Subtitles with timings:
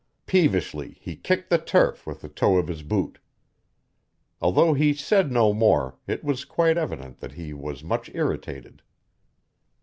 [0.25, 3.19] Peevishly he kicked the turf with the toe of his boot.
[4.41, 8.81] Although he said no more, it was quite evident that he was much irritated.